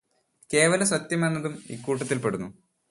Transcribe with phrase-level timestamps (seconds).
[0.53, 2.49] കേവല സത്യമെന്നതും ഇക്കൂട്ടത്തിൽപെടുന്നു.